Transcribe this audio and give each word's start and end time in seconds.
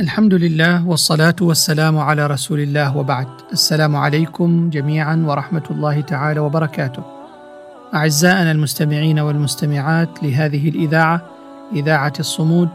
الحمد 0.00 0.34
لله 0.34 0.86
والصلاة 0.88 1.36
والسلام 1.40 1.98
على 1.98 2.26
رسول 2.26 2.60
الله 2.60 2.96
وبعد 2.96 3.26
السلام 3.52 3.96
عليكم 3.96 4.70
جميعا 4.70 5.24
ورحمة 5.26 5.62
الله 5.70 6.00
تعالى 6.00 6.40
وبركاته 6.40 7.02
أعزائنا 7.94 8.52
المستمعين 8.52 9.18
والمستمعات 9.18 10.22
لهذه 10.22 10.68
الإذاعة 10.68 11.22
إذاعة 11.72 12.12
الصمود 12.20 12.68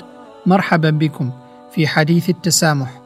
مرحبا 0.45 0.89
بكم 0.89 1.31
في 1.75 1.87
حديث 1.87 2.29
التسامح 2.29 3.01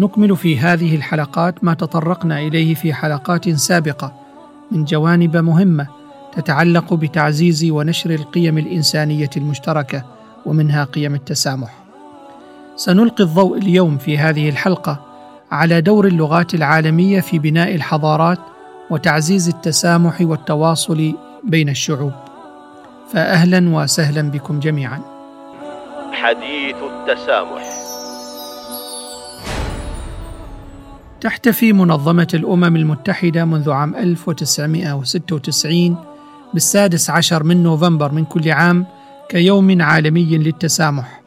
نكمل 0.00 0.36
في 0.36 0.58
هذه 0.58 0.96
الحلقات 0.96 1.64
ما 1.64 1.74
تطرقنا 1.74 2.38
إليه 2.38 2.74
في 2.74 2.94
حلقات 2.94 3.48
سابقة 3.50 4.14
من 4.70 4.84
جوانب 4.84 5.36
مهمة 5.36 5.86
تتعلق 6.36 6.94
بتعزيز 6.94 7.64
ونشر 7.70 8.10
القيم 8.10 8.58
الإنسانية 8.58 9.30
المشتركة 9.36 10.04
ومنها 10.46 10.84
قيم 10.84 11.14
التسامح 11.14 11.81
سنلقي 12.76 13.24
الضوء 13.24 13.58
اليوم 13.58 13.98
في 13.98 14.18
هذه 14.18 14.48
الحلقة 14.48 15.00
على 15.50 15.80
دور 15.80 16.06
اللغات 16.06 16.54
العالمية 16.54 17.20
في 17.20 17.38
بناء 17.38 17.74
الحضارات 17.74 18.38
وتعزيز 18.90 19.48
التسامح 19.48 20.20
والتواصل 20.20 21.14
بين 21.44 21.68
الشعوب. 21.68 22.12
فاهلا 23.12 23.76
وسهلا 23.76 24.30
بكم 24.30 24.60
جميعا. 24.60 25.00
حديث 26.12 26.76
التسامح. 26.76 27.62
تحتفي 31.20 31.72
منظمة 31.72 32.28
الأمم 32.34 32.76
المتحدة 32.76 33.44
منذ 33.44 33.70
عام 33.70 33.94
1996 33.94 35.96
بالسادس 36.54 37.10
عشر 37.10 37.42
من 37.42 37.62
نوفمبر 37.62 38.12
من 38.12 38.24
كل 38.24 38.50
عام 38.50 38.86
كيوم 39.28 39.82
عالمي 39.82 40.38
للتسامح. 40.38 41.21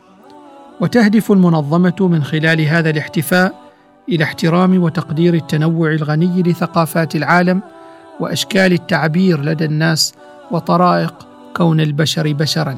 وتهدف 0.82 1.32
المنظمة 1.32 1.96
من 2.00 2.24
خلال 2.24 2.62
هذا 2.62 2.90
الاحتفاء 2.90 3.56
إلى 4.10 4.24
احترام 4.24 4.84
وتقدير 4.84 5.34
التنوع 5.34 5.92
الغني 5.92 6.42
لثقافات 6.42 7.16
العالم 7.16 7.62
وأشكال 8.20 8.74
التعبير 8.74 9.42
لدى 9.42 9.66
الناس 9.66 10.14
وطرائق 10.52 11.28
كون 11.56 11.80
البشر 11.80 12.34
بشرا. 12.34 12.78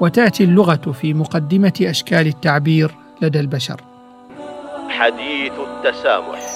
وتأتي 0.00 0.44
اللغة 0.44 0.92
في 0.92 1.14
مقدمة 1.14 1.72
أشكال 1.82 2.26
التعبير 2.26 2.94
لدى 3.22 3.40
البشر. 3.40 3.80
حديث 4.88 5.52
التسامح. 5.52 6.54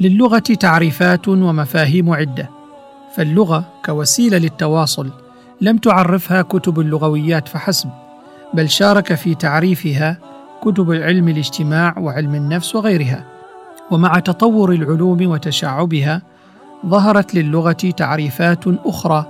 للغة 0.00 0.38
تعريفات 0.38 1.28
ومفاهيم 1.28 2.10
عدة 2.10 2.50
فاللغة 3.14 3.64
كوسيلة 3.84 4.38
للتواصل 4.38 5.25
لم 5.60 5.78
تعرفها 5.78 6.42
كتب 6.42 6.80
اللغويات 6.80 7.48
فحسب 7.48 7.90
بل 8.54 8.68
شارك 8.68 9.14
في 9.14 9.34
تعريفها 9.34 10.18
كتب 10.62 10.92
علم 10.92 11.28
الاجتماع 11.28 11.98
وعلم 11.98 12.34
النفس 12.34 12.74
وغيرها. 12.74 13.24
ومع 13.90 14.18
تطور 14.18 14.72
العلوم 14.72 15.26
وتشعبها 15.26 16.22
ظهرت 16.86 17.34
للغة 17.34 17.72
تعريفات 17.72 18.64
أخرى 18.66 19.26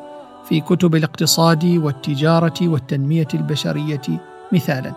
في 0.48 0.60
كتب 0.60 0.94
الاقتصاد 0.94 1.64
والتجارة 1.64 2.54
والتنمية 2.62 3.28
البشرية 3.34 4.02
مثالا. 4.52 4.92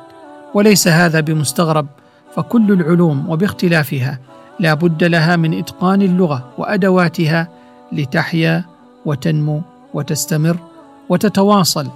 وليس 0.54 0.88
هذا 0.88 1.20
بمستغرب 1.20 1.88
فكل 2.36 2.72
العلوم 2.72 3.30
وباختلافها 3.30 4.20
لا 4.60 4.74
بد 4.74 5.04
لها 5.04 5.36
من 5.36 5.60
إتقان 5.60 6.02
اللغة 6.02 6.50
وأدواتها 6.58 7.48
لتحيا 7.92 8.64
وتنمو 9.06 9.62
وتستمر 9.94 10.69
وتتواصل 11.10 11.88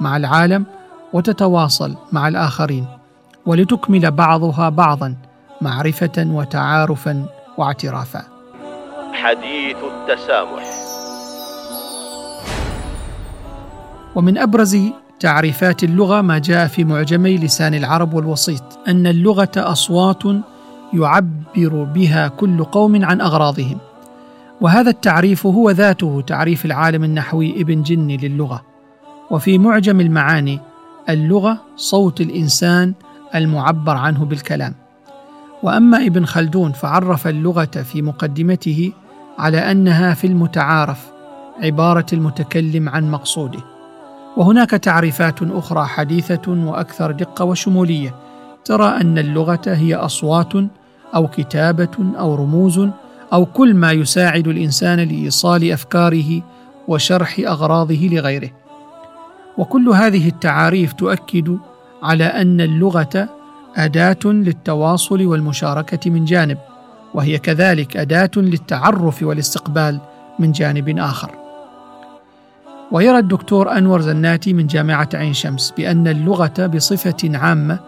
مع 0.00 0.16
العالم 0.16 0.66
وتتواصل 1.12 1.96
مع 2.12 2.28
الآخرين 2.28 2.86
ولتكمل 3.46 4.10
بعضها 4.10 4.68
بعضا 4.68 5.16
معرفة 5.60 6.12
وتعارفا 6.18 7.26
واعترافا. 7.58 8.22
حديث 9.12 9.76
التسامح. 9.76 10.64
ومن 14.14 14.38
أبرز 14.38 14.78
تعريفات 15.20 15.84
اللغة 15.84 16.20
ما 16.20 16.38
جاء 16.38 16.66
في 16.66 16.84
معجمي 16.84 17.36
لسان 17.36 17.74
العرب 17.74 18.14
والوسيط 18.14 18.62
أن 18.88 19.06
اللغة 19.06 19.52
أصوات 19.56 20.22
يعبر 20.92 21.84
بها 21.94 22.28
كل 22.28 22.64
قوم 22.64 23.04
عن 23.04 23.20
أغراضهم. 23.20 23.78
وهذا 24.62 24.90
التعريف 24.90 25.46
هو 25.46 25.70
ذاته 25.70 26.20
تعريف 26.26 26.64
العالم 26.64 27.04
النحوي 27.04 27.60
ابن 27.60 27.82
جني 27.82 28.16
للغة. 28.16 28.62
وفي 29.30 29.58
معجم 29.58 30.00
المعاني 30.00 30.60
اللغة 31.08 31.58
صوت 31.76 32.20
الإنسان 32.20 32.94
المعبر 33.34 33.96
عنه 33.96 34.24
بالكلام. 34.24 34.74
وأما 35.62 36.06
ابن 36.06 36.24
خلدون 36.24 36.72
فعرف 36.72 37.26
اللغة 37.26 37.64
في 37.64 38.02
مقدمته 38.02 38.92
على 39.38 39.58
أنها 39.58 40.14
في 40.14 40.26
المتعارف 40.26 41.12
عبارة 41.62 42.06
المتكلم 42.12 42.88
عن 42.88 43.10
مقصوده. 43.10 43.60
وهناك 44.36 44.70
تعريفات 44.70 45.42
أخرى 45.42 45.86
حديثة 45.86 46.52
وأكثر 46.52 47.10
دقة 47.10 47.44
وشمولية 47.44 48.14
ترى 48.64 49.00
أن 49.00 49.18
اللغة 49.18 49.62
هي 49.66 49.94
أصوات 49.94 50.52
أو 51.14 51.28
كتابة 51.28 52.12
أو 52.18 52.34
رموز 52.34 52.88
أو 53.32 53.46
كل 53.46 53.74
ما 53.74 53.92
يساعد 53.92 54.48
الإنسان 54.48 55.00
لإيصال 55.00 55.72
أفكاره 55.72 56.42
وشرح 56.88 57.38
أغراضه 57.38 58.08
لغيره. 58.12 58.50
وكل 59.58 59.88
هذه 59.88 60.28
التعاريف 60.28 60.92
تؤكد 60.92 61.58
على 62.02 62.24
أن 62.24 62.60
اللغة 62.60 63.28
أداة 63.76 64.18
للتواصل 64.24 65.26
والمشاركة 65.26 66.10
من 66.10 66.24
جانب 66.24 66.58
وهي 67.14 67.38
كذلك 67.38 67.96
أداة 67.96 68.30
للتعرف 68.36 69.22
والاستقبال 69.22 70.00
من 70.38 70.52
جانب 70.52 70.98
آخر. 70.98 71.30
ويرى 72.92 73.18
الدكتور 73.18 73.78
أنور 73.78 74.00
زناتي 74.00 74.52
من 74.52 74.66
جامعة 74.66 75.08
عين 75.14 75.32
شمس 75.32 75.74
بأن 75.76 76.08
اللغة 76.08 76.66
بصفة 76.66 77.38
عامة 77.38 77.78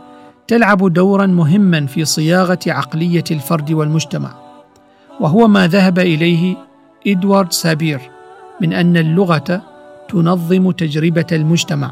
تلعب 0.49 0.93
دورا 0.93 1.27
مهما 1.27 1.87
في 1.87 2.05
صياغة 2.05 2.59
عقلية 2.67 3.25
الفرد 3.31 3.73
والمجتمع. 3.73 4.44
وهو 5.21 5.49
ما 5.49 5.67
ذهب 5.67 5.99
إليه 5.99 6.57
إدوارد 7.07 7.53
سابير 7.53 8.01
من 8.61 8.73
أن 8.73 8.97
اللغة 8.97 9.63
تنظم 10.09 10.71
تجربة 10.71 11.27
المجتمع 11.33 11.91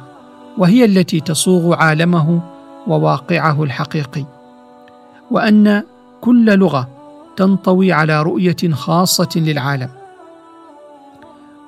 وهي 0.59 0.85
التي 0.85 1.21
تصوغ 1.21 1.75
عالمه 1.75 2.41
وواقعه 2.87 3.63
الحقيقي. 3.63 4.25
وأن 5.31 5.83
كل 6.21 6.59
لغة 6.59 6.89
تنطوي 7.37 7.93
على 7.93 8.23
رؤية 8.23 8.73
خاصة 8.73 9.29
للعالم. 9.37 9.89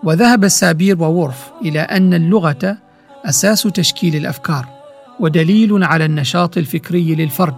وذهب 0.05 0.49
سابير 0.49 1.03
وورف 1.03 1.51
إلى 1.63 1.81
أن 1.81 2.15
اللغة 2.15 2.77
أساس 3.25 3.63
تشكيل 3.63 4.17
الأفكار 4.17 4.67
ودليل 5.21 5.85
على 5.85 6.05
النشاط 6.05 6.59
الفكري 6.59 7.15
للفرد 7.15 7.57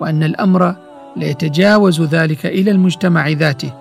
وأن 0.00 0.22
الأمر 0.22 0.74
لا 1.16 1.26
يتجاوز 1.26 2.02
ذلك 2.02 2.46
إلى 2.46 2.70
المجتمع 2.70 3.28
ذاته 3.28 3.72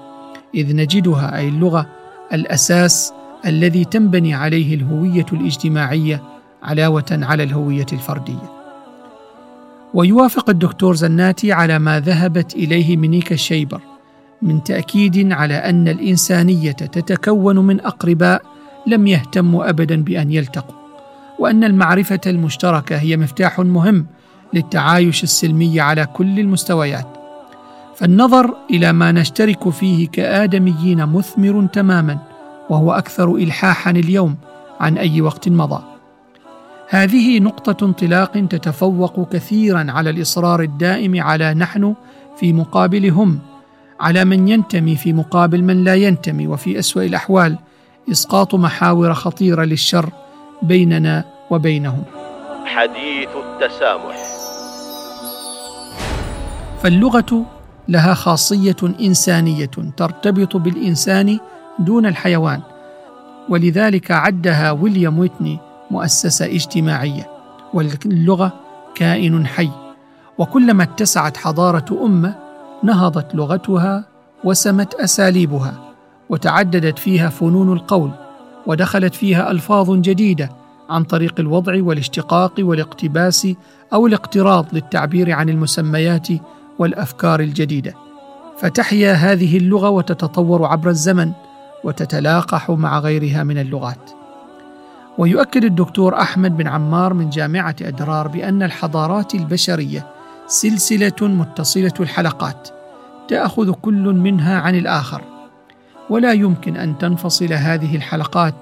إذ 0.56 0.76
نجدها 0.76 1.38
أي 1.38 1.48
اللغة 1.48 1.88
الأساس 2.34 3.14
الذي 3.46 3.86
تنبني 3.86 4.34
عليه 4.34 4.76
الهوية 4.76 5.26
الاجتماعية 5.34 6.24
علاوة 6.64 7.06
على 7.12 7.44
الهوية 7.44 7.86
الفردية. 7.94 8.52
ويوافق 9.94 10.50
الدكتور 10.50 10.96
زناتي 10.96 11.52
على 11.52 11.80
ما 11.80 12.00
ذهبت 12.00 12.56
إليه 12.56 12.98
منيكا 12.98 13.36
الشيبر 13.36 13.82
من 14.42 14.64
تأكيد 14.64 15.32
على 15.32 15.54
أن 15.54 15.88
الإنسانية 15.88 16.72
تتكون 16.72 17.60
من 17.60 17.82
أقرباء 17.82 18.42
لم 18.88 19.08
يهتموا 19.08 19.70
ابدا 19.70 20.04
بأن 20.04 20.32
يلتقوا 20.32 20.76
وأن 21.40 21.64
المعرفة 21.64 22.20
المشتركة 22.28 22.98
هي 22.98 23.18
مفتاح 23.18 23.60
مهم 23.60 24.06
للتعايش 24.54 25.24
السلمي 25.24 25.80
على 25.80 26.06
كل 26.06 26.40
المستويات. 26.40 27.15
فالنظر 27.96 28.54
إلى 28.70 28.94
ما 28.94 29.12
نشترك 29.12 29.70
فيه 29.70 30.08
كآدميين 30.08 31.06
مثمر 31.06 31.68
تماما 31.74 32.18
وهو 32.70 32.92
أكثر 32.92 33.36
الحاحا 33.36 33.92
اليوم 33.92 34.36
عن 34.80 34.98
أي 34.98 35.22
وقت 35.22 35.50
مضى. 35.50 35.84
هذه 36.90 37.40
نقطة 37.40 37.86
انطلاق 37.86 38.32
تتفوق 38.32 39.30
كثيرا 39.30 39.86
على 39.90 40.10
الإصرار 40.10 40.62
الدائم 40.62 41.22
على 41.24 41.54
نحن 41.54 41.96
في 42.38 42.54
مقابل 42.54 43.10
هم 43.10 43.40
على 44.00 44.26
من 44.26 44.48
ينتمي 44.48 44.96
في 44.96 45.14
مقابل 45.14 45.64
من 45.64 45.84
لا 45.84 45.96
ينتمي 45.96 46.48
وفي 46.48 46.80
أسوأ 46.80 47.04
الأحوال 47.04 47.58
إسقاط 48.12 48.56
محاور 48.56 49.14
خطيرة 49.14 49.64
للشر 49.64 50.10
بيننا 50.62 51.24
وبينهم. 51.50 52.04
حديث 52.66 53.30
التسامح. 53.36 54.18
فاللغة 56.84 57.46
لها 57.88 58.14
خاصية 58.14 58.76
إنسانية 59.02 59.72
ترتبط 59.98 60.58
بالإنسان 60.58 61.40
دون 61.80 62.06
الحيوان 62.06 62.62
ولذلك 63.50 64.12
عدها 64.12 64.72
ويليام 64.72 65.20
ويتني 65.20 65.60
مؤسسة 65.92 66.46
اجتماعية 66.46 67.30
واللغة 67.74 68.54
كائن 68.96 69.48
حي. 69.48 69.70
وكلما 70.38 70.84
اتسعت 70.84 71.38
حضارة 71.38 72.06
أمة 72.06 72.36
نهضت 72.84 73.36
لغتها 73.36 74.06
وسمت 74.44 74.94
أساليبها 74.94 75.74
وتعددت 76.30 77.00
فيها 77.00 77.30
فنون 77.30 77.74
القول 77.74 78.12
ودخلت 78.68 79.16
فيها 79.16 79.52
ألفاظ 79.52 79.92
جديدة 79.92 80.50
عن 80.90 81.04
طريق 81.04 81.40
الوضع 81.40 81.84
والاشتقاق 81.84 82.54
والاقتباس 82.60 83.48
أو 83.94 84.08
الاقتراض 84.08 84.66
للتعبير 84.74 85.32
عن 85.32 85.50
المسميات 85.50 86.28
والأفكار 86.80 87.40
الجديدة. 87.40 87.94
فتحيا 88.58 89.14
هذه 89.14 89.58
اللغة 89.58 89.90
وتتطور 89.90 90.66
عبر 90.66 90.90
الزمن 90.90 91.32
وتتلاقح 91.84 92.72
مع 92.72 93.00
غيرها 93.00 93.44
من 93.44 93.58
اللغات. 93.58 94.12
ويؤكد 95.18 95.64
الدكتور 95.64 96.22
أحمد 96.22 96.58
بن 96.58 96.68
عمار 96.68 97.14
من 97.14 97.30
جامعة 97.30 97.76
أدرار 97.82 98.28
بأن 98.28 98.64
الحضارات 98.64 99.36
البشرية 99.36 100.08
سلسلة 100.48 101.16
متصلة 101.22 101.94
الحلقات 102.00 102.70
تأخذ 103.28 103.72
كل 103.72 104.14
منها 104.14 104.60
عن 104.60 104.76
الآخر. 104.76 105.22
ولا 106.10 106.34
يمكن 106.34 106.78
أن 106.78 106.98
تنفصل 106.98 107.54
هذه 107.54 107.96
الحلقات 107.96 108.56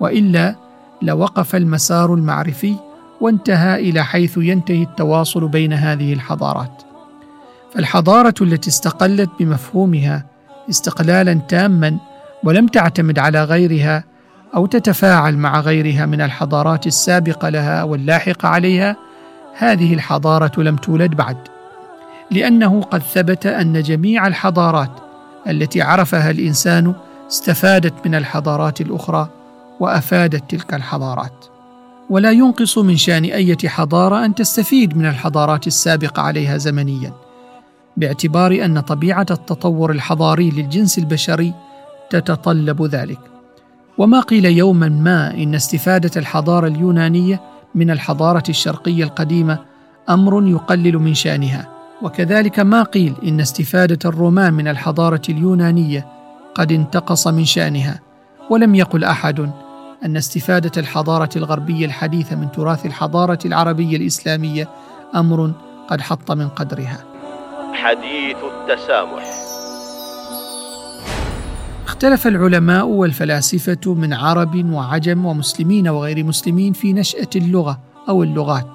وإلا 0.00 0.54
لوقف 1.02 1.56
المسار 1.56 2.14
المعرفي 2.14 2.74
وانتهى 3.20 3.90
إلى 3.90 4.04
حيث 4.04 4.38
ينتهي 4.38 4.82
التواصل 4.82 5.48
بين 5.48 5.72
هذه 5.72 6.12
الحضارات. 6.12 6.87
فالحضارة 7.74 8.34
التي 8.40 8.70
استقلت 8.70 9.30
بمفهومها 9.38 10.24
استقلالا 10.70 11.34
تاما 11.34 11.98
ولم 12.44 12.66
تعتمد 12.66 13.18
على 13.18 13.44
غيرها 13.44 14.04
أو 14.56 14.66
تتفاعل 14.66 15.36
مع 15.36 15.60
غيرها 15.60 16.06
من 16.06 16.20
الحضارات 16.20 16.86
السابقة 16.86 17.48
لها 17.48 17.82
واللاحقة 17.82 18.48
عليها 18.48 18.96
هذه 19.56 19.94
الحضارة 19.94 20.62
لم 20.62 20.76
تولد 20.76 21.14
بعد 21.14 21.36
لأنه 22.30 22.82
قد 22.82 23.02
ثبت 23.02 23.46
أن 23.46 23.82
جميع 23.82 24.26
الحضارات 24.26 24.90
التي 25.48 25.82
عرفها 25.82 26.30
الإنسان 26.30 26.94
استفادت 27.28 28.06
من 28.06 28.14
الحضارات 28.14 28.80
الأخرى 28.80 29.28
وأفادت 29.80 30.50
تلك 30.50 30.74
الحضارات. 30.74 31.44
ولا 32.10 32.30
ينقص 32.30 32.78
من 32.78 32.96
شأن 32.96 33.24
أية 33.24 33.68
حضارة 33.68 34.24
أن 34.24 34.34
تستفيد 34.34 34.96
من 34.96 35.06
الحضارات 35.06 35.66
السابقة 35.66 36.22
عليها 36.22 36.56
زمنيا. 36.56 37.12
باعتبار 37.98 38.64
أن 38.64 38.80
طبيعة 38.80 39.26
التطور 39.30 39.90
الحضاري 39.90 40.50
للجنس 40.50 40.98
البشري 40.98 41.54
تتطلب 42.10 42.82
ذلك. 42.82 43.18
وما 43.98 44.20
قيل 44.20 44.44
يوما 44.44 44.88
ما 44.88 45.34
إن 45.34 45.54
استفادة 45.54 46.10
الحضارة 46.16 46.66
اليونانية 46.66 47.40
من 47.74 47.90
الحضارة 47.90 48.42
الشرقية 48.48 49.04
القديمة 49.04 49.58
أمر 50.08 50.48
يقلل 50.48 50.98
من 50.98 51.14
شأنها. 51.14 51.68
وكذلك 52.02 52.60
ما 52.60 52.82
قيل 52.82 53.14
إن 53.24 53.40
استفادة 53.40 53.98
الرومان 54.04 54.54
من 54.54 54.68
الحضارة 54.68 55.22
اليونانية 55.28 56.06
قد 56.54 56.72
انتقص 56.72 57.26
من 57.26 57.44
شأنها. 57.44 58.00
ولم 58.50 58.74
يقل 58.74 59.04
أحد 59.04 59.50
أن 60.04 60.16
استفادة 60.16 60.72
الحضارة 60.76 61.30
الغربية 61.36 61.86
الحديثة 61.86 62.36
من 62.36 62.52
تراث 62.52 62.86
الحضارة 62.86 63.38
العربية 63.44 63.96
الإسلامية 63.96 64.68
أمر 65.14 65.52
قد 65.88 66.00
حط 66.00 66.32
من 66.32 66.48
قدرها. 66.48 67.17
حديث 67.78 68.36
التسامح. 68.36 69.22
اختلف 71.86 72.26
العلماء 72.26 72.86
والفلاسفة 72.86 73.94
من 73.94 74.12
عرب 74.12 74.72
وعجم 74.72 75.26
ومسلمين 75.26 75.88
وغير 75.88 76.24
مسلمين 76.24 76.72
في 76.72 76.92
نشأة 76.92 77.28
اللغة 77.36 77.78
أو 78.08 78.22
اللغات. 78.22 78.68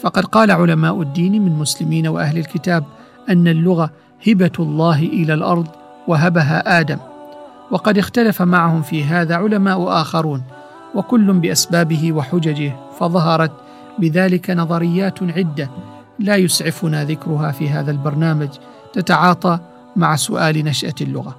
فقد 0.00 0.24
قال 0.24 0.50
علماء 0.50 1.02
الدين 1.02 1.44
من 1.44 1.58
مسلمين 1.58 2.06
وأهل 2.06 2.38
الكتاب 2.38 2.84
أن 3.30 3.48
اللغة 3.48 3.90
هبة 4.26 4.52
الله 4.58 4.98
إلى 4.98 5.34
الأرض 5.34 5.66
وهبها 6.08 6.80
آدم. 6.80 6.98
وقد 7.70 7.98
اختلف 7.98 8.42
معهم 8.42 8.82
في 8.82 9.04
هذا 9.04 9.36
علماء 9.36 9.88
آخرون 9.88 10.42
وكل 10.94 11.32
بأسبابه 11.32 12.12
وحججه 12.12 12.76
فظهرت 12.98 13.52
بذلك 13.98 14.50
نظريات 14.50 15.22
عدة 15.22 15.70
لا 16.22 16.36
يسعفنا 16.36 17.04
ذكرها 17.04 17.52
في 17.52 17.68
هذا 17.68 17.90
البرنامج 17.90 18.48
تتعاطى 18.92 19.58
مع 19.96 20.16
سؤال 20.16 20.64
نشأة 20.64 20.94
اللغة. 21.00 21.36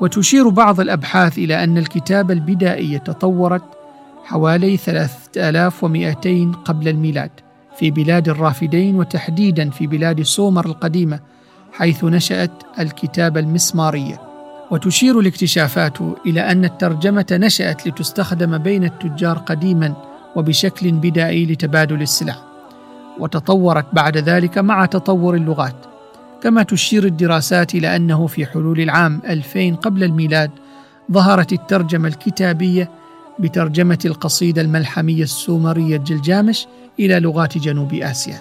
وتشير 0.00 0.48
بعض 0.48 0.80
الأبحاث 0.80 1.38
إلى 1.38 1.64
أن 1.64 1.78
الكتابة 1.78 2.34
البدائية 2.34 2.98
تطورت 2.98 3.62
حوالي 4.24 4.76
3200 4.76 6.52
قبل 6.64 6.88
الميلاد 6.88 7.30
في 7.78 7.90
بلاد 7.90 8.28
الرافدين 8.28 8.96
وتحديدا 8.96 9.70
في 9.70 9.86
بلاد 9.86 10.22
سومر 10.22 10.66
القديمة 10.66 11.20
حيث 11.72 12.04
نشأت 12.04 12.50
الكتابة 12.78 13.40
المسمارية 13.40 14.20
وتشير 14.70 15.20
الاكتشافات 15.20 15.98
إلى 16.26 16.40
أن 16.40 16.64
الترجمة 16.64 17.26
نشأت 17.32 17.86
لتستخدم 17.86 18.58
بين 18.58 18.84
التجار 18.84 19.38
قديما 19.38 19.94
وبشكل 20.36 20.92
بدائي 20.92 21.46
لتبادل 21.46 22.02
السلع. 22.02 22.51
وتطورت 23.18 23.86
بعد 23.92 24.16
ذلك 24.16 24.58
مع 24.58 24.86
تطور 24.86 25.34
اللغات 25.34 25.76
كما 26.42 26.62
تشير 26.62 27.04
الدراسات 27.04 27.74
إلى 27.74 27.96
أنه 27.96 28.26
في 28.26 28.46
حلول 28.46 28.80
العام 28.80 29.20
2000 29.28 29.74
قبل 29.76 30.04
الميلاد 30.04 30.50
ظهرت 31.12 31.52
الترجمة 31.52 32.08
الكتابية 32.08 32.90
بترجمة 33.38 33.98
القصيدة 34.04 34.62
الملحمية 34.62 35.22
السومرية 35.22 35.96
جلجامش 35.96 36.66
إلى 37.00 37.20
لغات 37.20 37.58
جنوب 37.58 37.94
آسيا. 37.94 38.40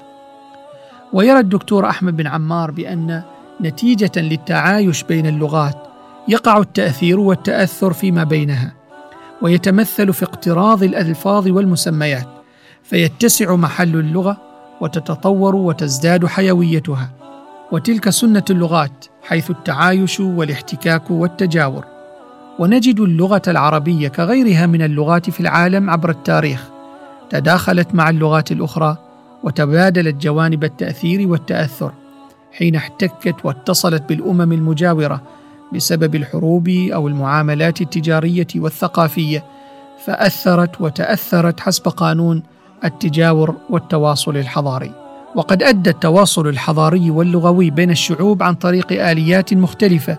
ويرى 1.13 1.39
الدكتور 1.39 1.89
أحمد 1.89 2.17
بن 2.17 2.27
عمار 2.27 2.71
بأن 2.71 3.21
نتيجة 3.61 4.11
للتعايش 4.17 5.03
بين 5.03 5.27
اللغات 5.27 5.77
يقع 6.27 6.57
التأثير 6.57 7.19
والتأثر 7.19 7.93
فيما 7.93 8.23
بينها 8.23 8.73
ويتمثل 9.41 10.13
في 10.13 10.23
اقتراض 10.23 10.83
الألفاظ 10.83 11.47
والمسميات 11.47 12.27
فيتسع 12.83 13.55
محل 13.55 13.95
اللغة 13.95 14.50
وتتطور 14.81 15.55
وتزداد 15.55 16.25
حيويتها 16.25 17.09
وتلك 17.71 18.09
سنة 18.09 18.45
اللغات 18.49 19.05
حيث 19.23 19.51
التعايش 19.51 20.19
والاحتكاك 20.19 21.11
والتجاور. 21.11 21.85
ونجد 22.59 22.99
اللغة 22.99 23.41
العربية 23.47 24.07
كغيرها 24.07 24.65
من 24.65 24.81
اللغات 24.81 25.29
في 25.29 25.39
العالم 25.39 25.89
عبر 25.89 26.09
التاريخ. 26.09 26.69
تداخلت 27.29 27.95
مع 27.95 28.09
اللغات 28.09 28.51
الأخرى 28.51 28.97
وتبادلت 29.43 30.15
جوانب 30.15 30.63
التأثير 30.63 31.27
والتأثر 31.27 31.91
حين 32.51 32.75
احتكت 32.75 33.35
واتصلت 33.43 34.03
بالأمم 34.09 34.51
المجاورة 34.51 35.21
بسبب 35.73 36.15
الحروب 36.15 36.69
أو 36.69 37.07
المعاملات 37.07 37.81
التجارية 37.81 38.47
والثقافية 38.55 39.43
فأثرت 40.05 40.81
وتأثرت 40.81 41.59
حسب 41.59 41.87
قانون 41.87 42.43
التجاور 42.83 43.55
والتواصل 43.69 44.37
الحضاري. 44.37 44.91
وقد 45.35 45.63
أدى 45.63 45.89
التواصل 45.89 46.47
الحضاري 46.47 47.11
واللغوي 47.11 47.69
بين 47.69 47.91
الشعوب 47.91 48.43
عن 48.43 48.53
طريق 48.53 49.09
آليات 49.09 49.53
مختلفة 49.53 50.17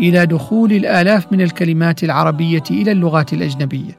إلى 0.00 0.26
دخول 0.26 0.72
الآلاف 0.72 1.32
من 1.32 1.40
الكلمات 1.40 2.04
العربية 2.04 2.62
إلى 2.70 2.92
اللغات 2.92 3.32
الأجنبية. 3.32 3.98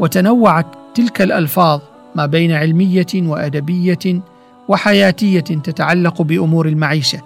وتنوعت 0.00 0.66
تلك 0.94 1.22
الألفاظ 1.22 1.80
ما 2.14 2.26
بين 2.26 2.52
علمية 2.52 3.06
وأدبية 3.14 4.20
وحياتية 4.68 5.40
تتعلق 5.40 6.22
بأمور 6.22 6.68
المعيشة. 6.68 7.20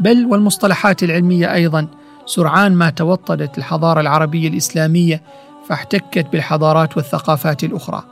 بل 0.00 0.26
والمصطلحات 0.26 1.02
العلمية 1.02 1.54
أيضا 1.54 1.86
سرعان 2.26 2.72
ما 2.74 2.90
توطدت 2.90 3.58
الحضارة 3.58 4.00
العربية 4.00 4.48
الإسلامية 4.48 5.22
فاحتكت 5.68 6.26
بالحضارات 6.32 6.96
والثقافات 6.96 7.64
الأخرى. 7.64 8.02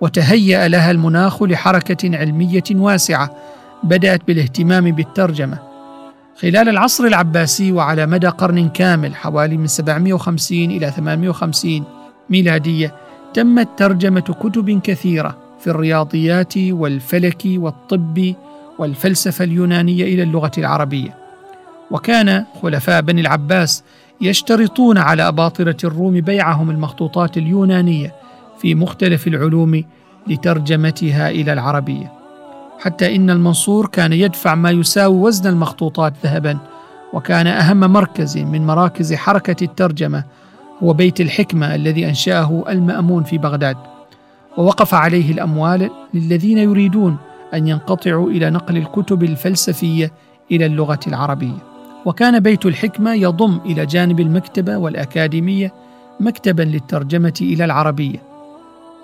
وتهيأ 0.00 0.68
لها 0.68 0.90
المناخ 0.90 1.42
لحركة 1.42 2.16
علمية 2.18 2.64
واسعة 2.70 3.30
بدأت 3.82 4.20
بالاهتمام 4.26 4.90
بالترجمة. 4.90 5.58
خلال 6.40 6.68
العصر 6.68 7.04
العباسي 7.04 7.72
وعلى 7.72 8.06
مدى 8.06 8.28
قرن 8.28 8.68
كامل 8.68 9.16
حوالي 9.16 9.56
من 9.56 9.66
750 9.66 10.70
إلى 10.70 10.90
850 10.90 11.84
ميلادية 12.30 12.94
تمت 13.34 13.68
ترجمة 13.76 14.20
كتب 14.20 14.80
كثيرة 14.84 15.38
في 15.60 15.66
الرياضيات 15.66 16.54
والفلك 16.58 17.42
والطب 17.46 18.34
والفلسفة 18.78 19.44
اليونانية 19.44 20.04
إلى 20.04 20.22
اللغة 20.22 20.52
العربية. 20.58 21.16
وكان 21.90 22.44
خلفاء 22.62 23.00
بني 23.00 23.20
العباس 23.20 23.84
يشترطون 24.20 24.98
على 24.98 25.28
أباطرة 25.28 25.76
الروم 25.84 26.20
بيعهم 26.20 26.70
المخطوطات 26.70 27.36
اليونانية 27.36 28.14
في 28.58 28.74
مختلف 28.74 29.26
العلوم 29.26 29.84
لترجمتها 30.26 31.30
إلى 31.30 31.52
العربية. 31.52 32.12
حتى 32.78 33.16
إن 33.16 33.30
المنصور 33.30 33.86
كان 33.86 34.12
يدفع 34.12 34.54
ما 34.54 34.70
يساوي 34.70 35.16
وزن 35.16 35.50
المخطوطات 35.50 36.14
ذهبا 36.24 36.58
وكان 37.12 37.46
أهم 37.46 37.80
مركز 37.80 38.38
من 38.38 38.66
مراكز 38.66 39.14
حركة 39.14 39.64
الترجمة 39.64 40.24
هو 40.82 40.92
بيت 40.92 41.20
الحكمة 41.20 41.74
الذي 41.74 42.08
أنشأه 42.08 42.64
المأمون 42.68 43.22
في 43.24 43.38
بغداد. 43.38 43.76
ووقف 44.56 44.94
عليه 44.94 45.32
الأموال 45.32 45.90
للذين 46.14 46.58
يريدون 46.58 47.16
أن 47.54 47.68
ينقطعوا 47.68 48.30
إلى 48.30 48.50
نقل 48.50 48.76
الكتب 48.76 49.22
الفلسفية 49.22 50.12
إلى 50.52 50.66
اللغة 50.66 51.00
العربية. 51.06 51.58
وكان 52.04 52.40
بيت 52.40 52.66
الحكمة 52.66 53.14
يضم 53.14 53.60
إلى 53.66 53.86
جانب 53.86 54.20
المكتبة 54.20 54.76
والأكاديمية 54.76 55.72
مكتبا 56.20 56.62
للترجمة 56.62 57.34
إلى 57.40 57.64
العربية. 57.64 58.33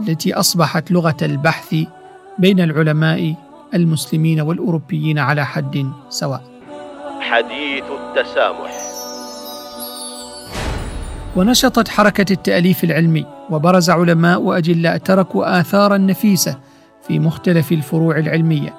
التي 0.00 0.34
أصبحت 0.34 0.90
لغة 0.90 1.16
البحث 1.22 1.76
بين 2.38 2.60
العلماء 2.60 3.34
المسلمين 3.74 4.40
والأوروبيين 4.40 5.18
على 5.18 5.46
حد 5.46 5.90
سواء. 6.08 6.42
حديث 7.20 7.84
التسامح. 7.84 8.90
ونشطت 11.36 11.88
حركة 11.88 12.32
التأليف 12.32 12.84
العلمي 12.84 13.26
وبرز 13.50 13.90
علماء 13.90 14.40
وأجلاء 14.40 14.96
تركوا 14.96 15.60
اثارا 15.60 15.98
نفيسه 15.98 16.58
في 17.08 17.18
مختلف 17.18 17.72
الفروع 17.72 18.18
العلمية 18.18 18.74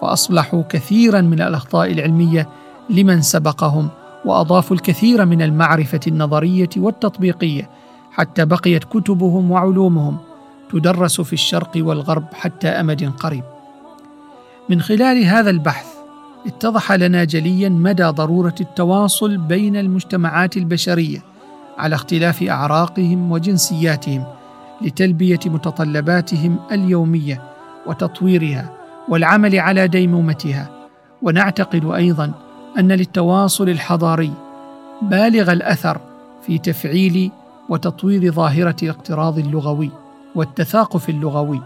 فاصلحوا 0.00 0.62
كثيرا 0.68 1.20
من 1.20 1.40
الأخطاء 1.40 1.92
العلمية 1.92 2.48
لمن 2.90 3.22
سبقهم 3.22 3.88
وأضافوا 4.24 4.76
الكثير 4.76 5.24
من 5.24 5.42
المعرفة 5.42 6.00
النظرية 6.06 6.68
والتطبيقية 6.76 7.70
حتى 8.12 8.44
بقيت 8.44 8.84
كتبهم 8.84 9.50
وعلومهم 9.50 10.18
تدرس 10.70 11.20
في 11.20 11.32
الشرق 11.32 11.70
والغرب 11.76 12.24
حتى 12.34 12.68
أمد 12.68 13.12
قريب. 13.20 13.44
من 14.68 14.80
خلال 14.80 15.24
هذا 15.24 15.50
البحث 15.50 15.86
اتضح 16.46 16.92
لنا 16.92 17.24
جليا 17.24 17.68
مدى 17.68 18.04
ضرورة 18.04 18.54
التواصل 18.60 19.36
بين 19.36 19.76
المجتمعات 19.76 20.56
البشرية 20.56 21.22
على 21.78 21.94
اختلاف 21.94 22.42
أعراقهم 22.42 23.32
وجنسياتهم 23.32 24.24
لتلبية 24.82 25.40
متطلباتهم 25.46 26.56
اليومية 26.72 27.42
وتطويرها 27.86 28.70
والعمل 29.08 29.58
على 29.58 29.88
ديمومتها. 29.88 30.70
ونعتقد 31.22 31.92
أيضا 31.94 32.32
أن 32.78 32.92
للتواصل 32.92 33.68
الحضاري 33.68 34.32
بالغ 35.02 35.52
الأثر 35.52 36.00
في 36.46 36.58
تفعيل 36.58 37.30
وتطوير 37.68 38.32
ظاهرة 38.32 38.76
الاقتراض 38.82 39.38
اللغوي. 39.38 39.90
والتثاقف 40.34 41.08
اللغوي. 41.08 41.60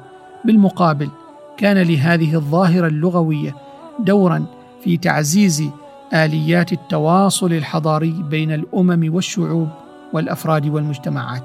بالمقابل 0.44 1.08
كان 1.56 1.78
لهذه 1.78 2.34
الظاهرة 2.34 2.86
اللغوية 2.86 3.54
دورا 3.98 4.44
في 4.84 4.96
تعزيز 4.96 5.70
آليات 6.14 6.72
التواصل 6.72 7.52
الحضاري 7.52 8.24
بين 8.30 8.52
الأمم 8.52 9.14
والشعوب 9.14 9.68
والأفراد 10.12 10.66
والمجتمعات. 10.66 11.44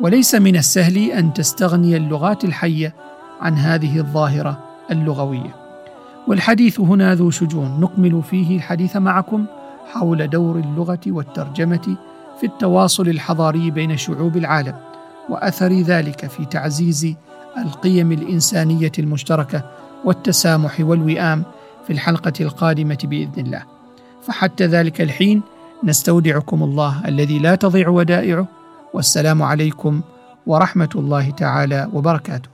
وليس 0.00 0.34
من 0.34 0.56
السهل 0.56 1.10
أن 1.10 1.32
تستغني 1.32 1.96
اللغات 1.96 2.44
الحية 2.44 2.94
عن 3.40 3.54
هذه 3.54 3.98
الظاهرة 3.98 4.58
اللغوية. 4.90 5.56
والحديث 6.28 6.80
هنا 6.80 7.14
ذو 7.14 7.30
شجون. 7.30 7.80
نكمل 7.80 8.22
فيه 8.22 8.56
الحديث 8.56 8.96
معكم 8.96 9.44
حول 9.92 10.30
دور 10.30 10.56
اللغة 10.56 11.00
والترجمة 11.06 11.96
في 12.40 12.46
التواصل 12.46 13.08
الحضاري 13.08 13.70
بين 13.70 13.96
شعوب 13.96 14.36
العالم. 14.36 14.91
وأثر 15.28 15.72
ذلك 15.72 16.26
في 16.26 16.44
تعزيز 16.44 17.14
القيم 17.58 18.12
الإنسانية 18.12 18.92
المشتركة 18.98 19.62
والتسامح 20.04 20.80
والوئام 20.80 21.44
في 21.86 21.92
الحلقة 21.92 22.32
القادمة 22.40 22.98
بإذن 23.04 23.46
الله. 23.46 23.62
فحتى 24.22 24.66
ذلك 24.66 25.00
الحين 25.00 25.42
نستودعكم 25.84 26.62
الله 26.62 27.08
الذي 27.08 27.38
لا 27.38 27.54
تضيع 27.54 27.88
ودائعه. 27.88 28.46
والسلام 28.94 29.42
عليكم 29.42 30.00
ورحمة 30.46 30.88
الله 30.94 31.30
تعالى 31.30 31.88
وبركاته. 31.92 32.48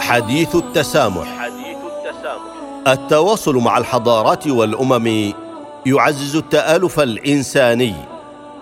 حديث 0.00 0.56
التسامح. 0.56 1.26
حديث 1.38 1.76
التسامح 1.76 2.88
التواصل 2.88 3.56
مع 3.56 3.78
الحضارات 3.78 4.46
والأمم 4.46 5.32
يعزز 5.86 6.36
التآلف 6.36 7.00
الإنساني. 7.00 8.15